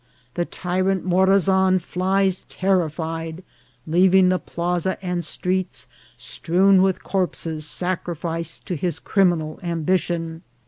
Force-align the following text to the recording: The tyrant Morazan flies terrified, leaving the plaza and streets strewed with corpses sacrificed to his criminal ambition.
The 0.33 0.45
tyrant 0.45 1.05
Morazan 1.05 1.77
flies 1.79 2.45
terrified, 2.45 3.43
leaving 3.85 4.29
the 4.29 4.39
plaza 4.39 4.97
and 5.05 5.23
streets 5.23 5.85
strewed 6.17 6.81
with 6.81 7.03
corpses 7.03 7.67
sacrificed 7.67 8.65
to 8.65 8.75
his 8.75 8.97
criminal 8.97 9.59
ambition. 9.61 10.41